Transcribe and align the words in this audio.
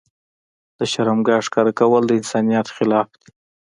د 0.77 0.79
شرمګاه 0.93 1.43
ښکاره 1.47 1.73
کول 1.79 2.03
د 2.07 2.11
انسانيت 2.19 2.67
خلاف 2.75 3.07
دي. 3.19 3.29